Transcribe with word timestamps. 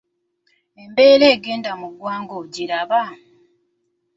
Embeera 0.81 1.25
egenda 1.35 1.71
mu 1.79 1.87
ggwanga 1.93 2.33
ogiraba? 2.41 3.01